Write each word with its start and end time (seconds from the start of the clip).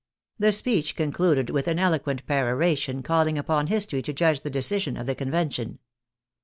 The 0.39 0.51
speech 0.51 0.95
concluded 0.95 1.51
with 1.51 1.67
an 1.67 1.77
eloquent 1.77 2.25
peroration 2.25 3.03
calling 3.03 3.37
upon 3.37 3.67
history 3.67 4.01
to 4.01 4.13
judge 4.13 4.41
the 4.41 4.49
decision 4.49 4.97
of 4.97 5.05
the 5.05 5.13
Convention. 5.13 5.77